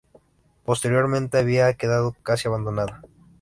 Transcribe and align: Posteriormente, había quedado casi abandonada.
Posteriormente, 0.65 1.37
había 1.37 1.75
quedado 1.75 2.15
casi 2.23 2.47
abandonada. 2.47 3.01